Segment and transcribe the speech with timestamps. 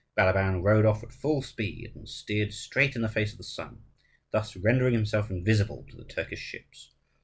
[0.17, 3.83] Balaban rowed off at full speed, and steered straight in the face of the sun,
[4.31, 6.95] thus rendering himself invisible to the Turkish ships.